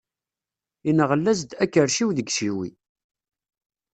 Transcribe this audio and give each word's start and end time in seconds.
Inɣel-as-d, 0.89 1.51
akerciw 1.63 2.09
deg 2.13 2.27
iciwi. 2.29 2.69